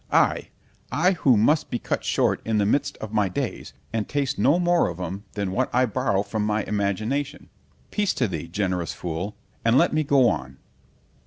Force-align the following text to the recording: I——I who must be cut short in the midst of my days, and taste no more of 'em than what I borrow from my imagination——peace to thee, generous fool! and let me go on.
I——I 0.11 1.11
who 1.11 1.37
must 1.37 1.69
be 1.69 1.77
cut 1.77 2.03
short 2.03 2.41
in 2.43 2.57
the 2.57 2.65
midst 2.65 2.97
of 2.97 3.13
my 3.13 3.29
days, 3.29 3.73
and 3.93 4.09
taste 4.09 4.39
no 4.39 4.57
more 4.57 4.89
of 4.89 4.99
'em 4.99 5.25
than 5.33 5.51
what 5.51 5.69
I 5.71 5.85
borrow 5.85 6.23
from 6.23 6.43
my 6.43 6.63
imagination——peace 6.63 8.15
to 8.15 8.27
thee, 8.27 8.47
generous 8.47 8.93
fool! 8.93 9.35
and 9.63 9.77
let 9.77 9.93
me 9.93 10.03
go 10.03 10.27
on. 10.27 10.57